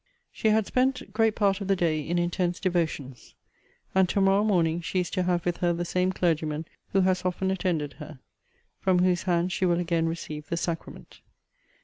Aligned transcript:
She 0.31 0.47
had 0.47 0.65
spent 0.65 1.13
great 1.13 1.35
part 1.35 1.61
of 1.61 1.67
the 1.67 1.75
day 1.75 1.99
in 2.01 2.17
intense 2.17 2.59
devotions; 2.59 3.35
and 3.93 4.09
to 4.09 4.19
morrow 4.19 4.43
morning 4.43 4.81
she 4.81 4.99
is 5.01 5.11
to 5.11 5.21
have 5.21 5.45
with 5.45 5.57
her 5.57 5.73
the 5.73 5.85
same 5.85 6.11
clergyman 6.11 6.65
who 6.91 7.01
has 7.01 7.23
often 7.23 7.51
attended 7.51 7.93
her; 7.99 8.17
from 8.79 8.97
whose 9.03 9.21
hands 9.21 9.53
she 9.53 9.67
will 9.67 9.77
again 9.79 10.07
receive 10.07 10.49
the 10.49 10.57
sacrament. 10.57 11.21